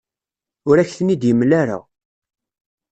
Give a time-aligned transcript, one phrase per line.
[0.69, 1.77] Ur ak-ten-id-yemla ara.